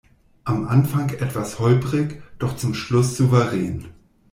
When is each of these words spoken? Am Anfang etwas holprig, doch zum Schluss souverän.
Am 0.45 0.67
Anfang 0.67 1.09
etwas 1.11 1.59
holprig, 1.59 2.23
doch 2.39 2.55
zum 2.55 2.73
Schluss 2.73 3.15
souverän. 3.17 3.89